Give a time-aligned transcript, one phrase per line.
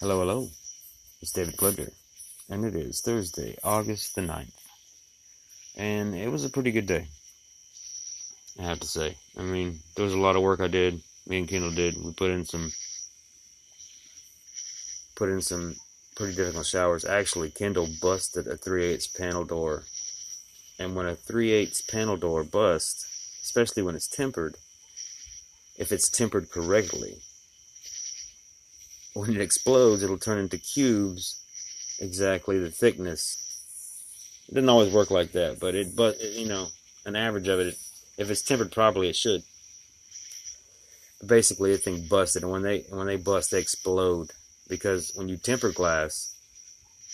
[0.00, 0.48] Hello, hello.
[1.20, 1.92] It's David Glitter,
[2.48, 4.56] and it is Thursday, August the 9th.
[5.76, 7.08] And it was a pretty good day,
[8.58, 9.18] I have to say.
[9.36, 12.02] I mean, there was a lot of work I did, me and Kendall did.
[12.02, 12.72] We put in some,
[15.16, 15.76] put in some
[16.16, 17.04] pretty difficult showers.
[17.04, 19.84] Actually, Kendall busted a 3 8 panel door.
[20.78, 23.04] And when a 3 8 panel door busts,
[23.42, 24.56] especially when it's tempered,
[25.76, 27.20] if it's tempered correctly,
[29.14, 31.44] when it explodes, it'll turn into cubes
[32.00, 33.36] exactly the thickness.
[34.48, 36.66] It doesn't always work like that, but it, but you know,
[37.06, 37.76] an average of it,
[38.18, 39.42] if it's tempered properly, it should.
[41.24, 44.30] Basically, the thing busted, and when they when they bust, they explode
[44.68, 46.34] because when you temper glass,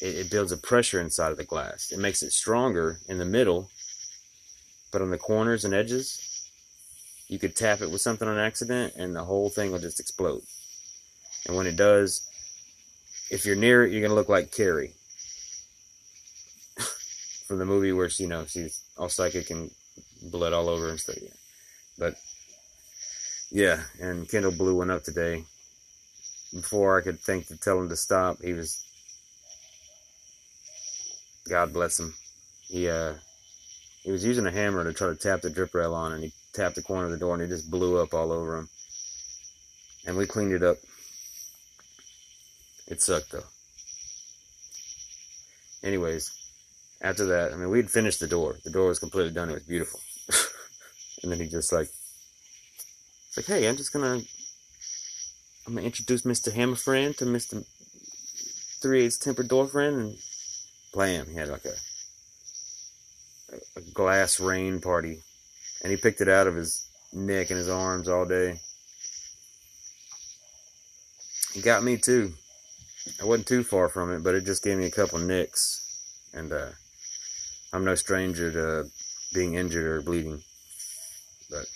[0.00, 1.90] it, it builds a pressure inside of the glass.
[1.90, 3.68] It makes it stronger in the middle,
[4.92, 6.48] but on the corners and edges,
[7.26, 10.42] you could tap it with something on accident, and the whole thing will just explode.
[11.46, 12.28] And when it does,
[13.30, 14.92] if you're near it, you're gonna look like Carrie
[17.46, 19.70] from the movie where she, you know, she's all psychic and
[20.30, 21.16] blood all over and stuff.
[21.20, 21.28] Yeah.
[21.98, 22.14] But
[23.50, 25.44] yeah, and Kendall blew one up today.
[26.52, 28.82] Before I could think to tell him to stop, he was.
[31.48, 32.14] God bless him.
[32.68, 33.14] He uh,
[34.02, 36.32] he was using a hammer to try to tap the drip rail on, and he
[36.52, 38.68] tapped the corner of the door, and it just blew up all over him.
[40.06, 40.78] And we cleaned it up
[42.88, 43.44] it sucked though.
[45.82, 46.32] Anyways,
[47.00, 48.56] after that, I mean, we'd finished the door.
[48.64, 49.50] The door was completely done.
[49.50, 50.00] It was beautiful.
[51.22, 51.88] and then he just like,
[53.36, 54.20] like, hey, I'm just gonna,
[55.66, 56.52] I'm gonna introduce Mr.
[56.52, 57.64] Hammer Friend to Mr.
[58.80, 60.16] 3 8 tempered door friend, and
[60.92, 61.74] blam, he had like a,
[63.76, 65.20] a glass rain party,
[65.82, 68.60] and he picked it out of his neck and his arms all day.
[71.52, 72.32] He got me too.
[73.20, 75.82] I wasn't too far from it, but it just gave me a couple nicks.
[76.34, 76.70] And uh,
[77.72, 78.90] I'm no stranger to
[79.32, 80.42] being injured or bleeding.
[81.50, 81.66] But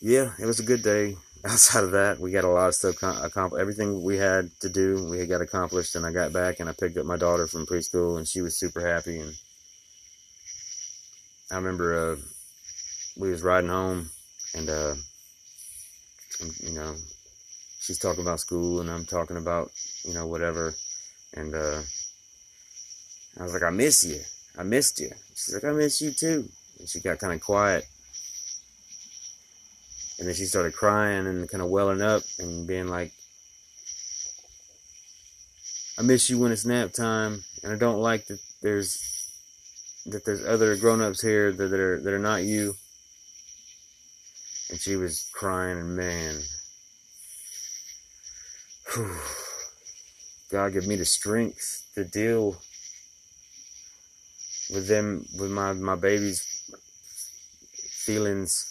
[0.00, 1.16] yeah, it was a good day.
[1.44, 3.60] Outside of that, we got a lot of stuff accomplished.
[3.60, 5.94] Everything we had to do, we got accomplished.
[5.94, 8.58] And I got back and I picked up my daughter from preschool, and she was
[8.58, 9.20] super happy.
[9.20, 9.32] And
[11.50, 12.16] I remember uh,
[13.16, 14.10] we was riding home,
[14.54, 14.94] and uh,
[16.60, 16.94] you know,
[17.80, 19.72] she's talking about school and I'm talking about,
[20.04, 20.74] you know, whatever.
[21.34, 21.80] And uh,
[23.38, 24.20] I was like, I miss you.
[24.58, 25.10] I missed you.
[25.34, 26.48] She's like, I miss you too.
[26.78, 27.84] And she got kind of quiet.
[30.18, 33.12] And then she started crying and kind of welling up and being like,
[35.98, 37.42] I miss you when it's nap time.
[37.62, 39.06] And I don't like that there's
[40.06, 42.74] that there's other grown-ups here that are that are not you.
[44.70, 46.40] And she was crying and man,
[50.50, 52.56] God give me the strength to deal
[54.72, 56.42] with them, with my, my baby's
[58.04, 58.66] feelings.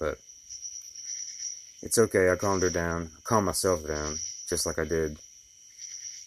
[0.00, 0.16] But
[1.82, 2.30] it's okay.
[2.30, 3.10] I calmed her down.
[3.14, 4.16] I calmed myself down,
[4.48, 5.18] just like I did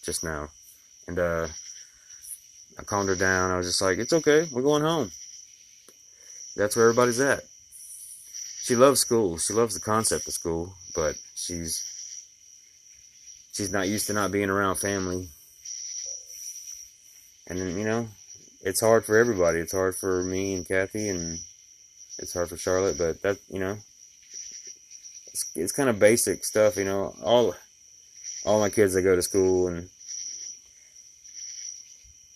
[0.04, 0.48] just now.
[1.08, 1.48] And, uh,
[2.78, 3.50] I calmed her down.
[3.50, 4.46] I was just like, it's okay.
[4.52, 5.10] We're going home.
[6.56, 7.42] That's where everybody's at
[8.62, 9.38] she loves school.
[9.38, 11.82] She loves the concept of school, but she's
[13.52, 15.28] she's not used to not being around family.
[17.48, 18.06] And then, you know,
[18.62, 19.58] it's hard for everybody.
[19.58, 21.38] It's hard for me and Kathy and
[22.18, 23.76] it's hard for Charlotte, but that, you know,
[25.26, 27.16] it's, it's kind of basic stuff, you know.
[27.24, 27.56] All
[28.44, 29.88] all my kids that go to school and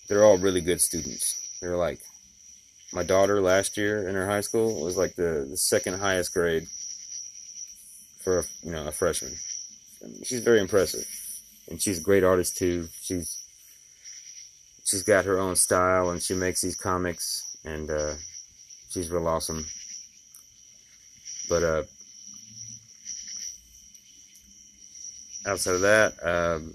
[0.08, 1.58] they're all really good students.
[1.60, 2.00] They're like
[2.92, 6.66] my daughter last year in her high school was like the, the second highest grade
[8.22, 9.32] for a, you know a freshman.
[10.24, 11.06] she's very impressive,
[11.68, 12.88] and she's a great artist too.
[13.00, 13.44] She's
[14.84, 18.14] she's got her own style, and she makes these comics, and uh,
[18.90, 19.64] she's real awesome.
[21.48, 21.82] But uh,
[25.46, 26.74] outside of that, um,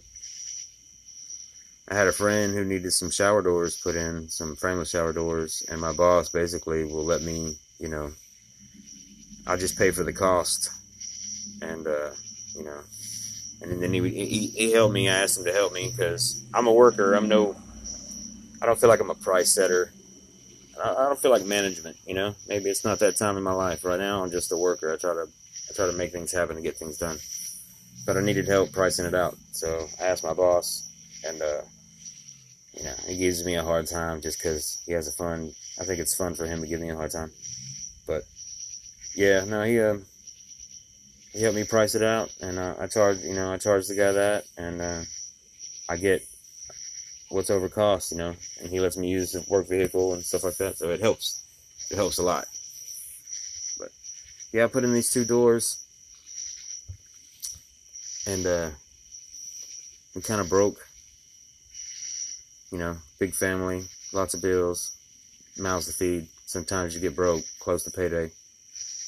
[1.92, 5.62] I had a friend who needed some shower doors put in, some frameless shower doors,
[5.70, 8.12] and my boss basically will let me, you know,
[9.46, 10.72] I'll just pay for the cost,
[11.62, 12.12] and uh,
[12.56, 12.80] you know,
[13.62, 15.10] and then he, he he helped me.
[15.10, 17.14] I asked him to help me because I'm a worker.
[17.14, 17.58] I'm no,
[18.62, 19.92] I don't feel like I'm a price setter.
[20.82, 21.98] I, don't feel like management.
[22.08, 24.24] You know, maybe it's not that time in my life right now.
[24.24, 24.94] I'm just a worker.
[24.94, 25.26] I try to
[25.70, 27.18] I try to make things happen and get things done,
[28.06, 29.36] but I needed help pricing it out.
[29.52, 30.90] So I asked my boss,
[31.28, 31.62] and uh,
[32.74, 35.52] you know, he gives me a hard time just because he has a fun.
[35.80, 37.32] I think it's fun for him to give me a hard time.
[38.08, 38.24] But
[39.16, 39.98] yeah, no, he uh,
[41.34, 43.96] he helped me price it out, and uh, I charge, you know, I charge the
[43.96, 45.02] guy that, and uh,
[45.90, 46.24] I get
[47.30, 50.44] what's over cost, you know, and he lets me use the work vehicle and stuff
[50.44, 51.46] like that, so it helps.
[51.90, 52.46] It helps a lot.
[53.80, 53.90] But
[54.54, 55.86] yeah, I put in these two doors,
[58.28, 58.70] and uh,
[60.16, 60.86] we kind of broke.
[62.72, 63.84] You know, big family,
[64.14, 64.98] lots of bills,
[65.58, 66.28] mouths to feed.
[66.46, 68.32] Sometimes you get broke close to payday,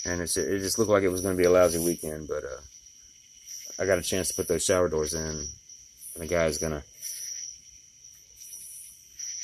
[0.06, 2.28] and it just looked like it was going to be a lousy weekend.
[2.28, 2.62] But uh,
[3.80, 5.48] I got a chance to put those shower doors in, and
[6.18, 6.84] the guy's gonna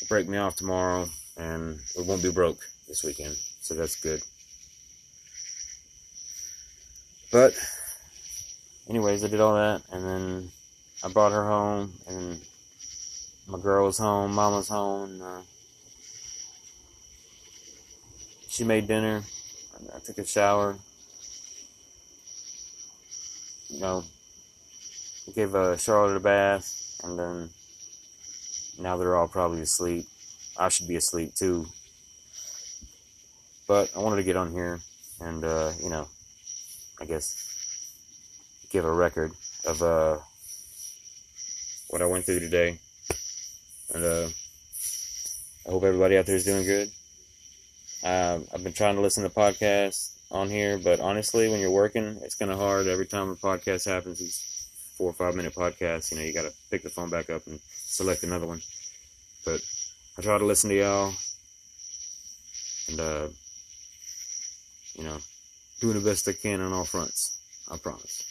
[0.08, 1.08] break me off tomorrow,
[1.38, 4.22] and we won't be broke this weekend, so that's good.
[7.32, 7.54] But,
[8.90, 10.52] anyways, I did all that, and then
[11.04, 12.42] I brought her home, and
[13.50, 15.42] my girl was home, mama's home, and, uh,
[18.48, 19.24] she made dinner.
[19.96, 20.76] I took a shower.
[23.70, 24.04] You know,
[25.34, 27.50] gave uh, Charlotte a bath, and then
[28.80, 30.06] now they're all probably asleep.
[30.58, 31.66] I should be asleep too.
[33.68, 34.80] But I wanted to get on here
[35.22, 36.08] and, uh, you know,
[37.00, 37.46] I guess
[38.70, 39.32] give a record
[39.66, 40.18] of uh,
[41.90, 42.80] what I went through today.
[43.94, 44.28] And uh,
[45.68, 46.90] I hope everybody out there is doing good.
[48.04, 52.20] Uh, I've been trying to listen to podcasts on here, but honestly, when you're working,
[52.22, 52.88] it's kind of hard.
[52.88, 56.12] Every time a podcast happens, it's four or five minute podcast.
[56.12, 58.62] You know, you got to pick the phone back up and select another one.
[59.46, 59.62] But
[60.18, 61.14] I try to listen to y'all
[62.90, 63.28] and, uh,
[64.94, 65.18] you know,
[65.80, 67.40] doing the best I can on all fronts.
[67.72, 68.24] I promise.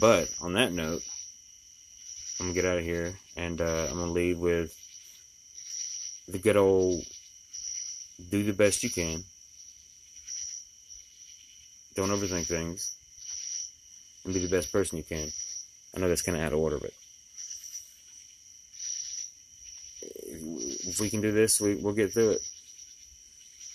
[0.00, 1.02] But on that note,
[2.38, 4.74] I'm gonna get out of here and uh, I'm gonna leave with
[6.28, 7.02] the good old
[8.30, 9.24] do the best you can.
[11.94, 12.96] Don't overthink things.
[14.24, 15.28] And be the best person you can.
[15.94, 16.90] I know that's kind of out of order, but
[20.86, 22.42] if we can do this, we, we'll get through it.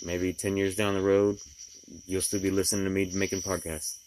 [0.03, 1.37] Maybe 10 years down the road,
[2.05, 3.97] you'll still be listening to me making podcasts.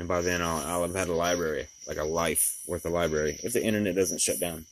[0.00, 3.38] And by then, I'll, I'll have had a library, like a life worth of library,
[3.44, 4.64] if the internet doesn't shut down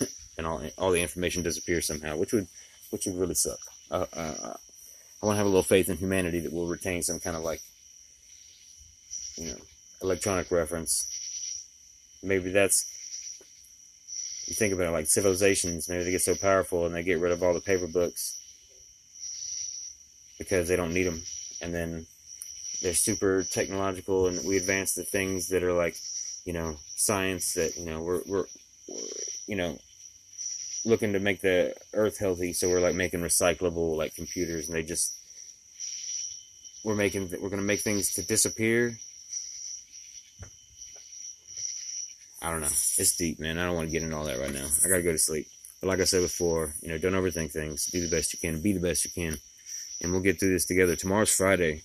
[0.38, 2.46] and all all the information disappears somehow, which would
[2.90, 3.58] which would really suck.
[3.90, 4.54] Uh, uh,
[5.20, 7.42] I want to have a little faith in humanity that will retain some kind of
[7.42, 7.60] like,
[9.34, 9.58] you know,
[10.02, 11.66] electronic reference.
[12.22, 12.86] Maybe that's
[14.46, 15.88] you think about it like civilizations.
[15.88, 18.40] Maybe they get so powerful and they get rid of all the paper books
[20.38, 21.20] because they don't need them,
[21.60, 22.06] and then
[22.82, 25.96] they're super technological and we advance the things that are like,
[26.44, 28.46] you know, science that you know we're we're,
[28.88, 28.96] we're
[29.46, 29.78] you know
[30.84, 32.52] looking to make the earth healthy.
[32.52, 35.16] So we're like making recyclable like computers and they just
[36.84, 38.96] we're making we're going to make things to disappear.
[42.42, 42.66] I don't know.
[42.66, 43.58] It's deep man.
[43.58, 44.66] I don't want to get into all that right now.
[44.82, 45.46] I gotta go to sleep.
[45.82, 47.86] But like i said before you know don't overthink things.
[47.86, 48.62] Do the best you can.
[48.62, 49.36] Be the best you can.
[50.00, 50.96] And we'll get through this together.
[50.96, 51.82] Tomorrow's friday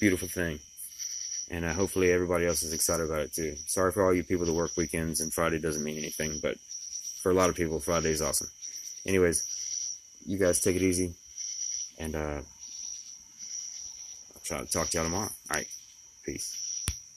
[0.00, 0.58] beautiful thing
[1.50, 4.46] and uh, hopefully everybody else is excited about it too sorry for all you people
[4.46, 6.56] that work weekends and friday doesn't mean anything but
[7.20, 8.48] for a lot of people, Friday is awesome.
[9.06, 11.12] Anyways, you guys take it easy,
[11.98, 12.40] and uh,
[14.34, 15.28] I'll try to talk to y'all tomorrow.
[15.50, 15.66] All right,
[16.24, 16.59] peace.